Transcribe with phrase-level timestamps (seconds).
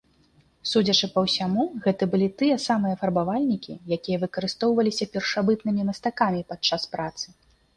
[0.69, 7.27] Судзячы па ўсяму гэта былі тыя самыя фарбавальнікі, якія выкарыстоўваліся першабытнымі мастакамі падчас працы.